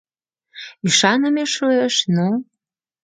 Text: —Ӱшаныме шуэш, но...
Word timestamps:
—Ӱшаныме 0.87 1.43
шуэш, 1.53 1.95
но... 2.15 2.27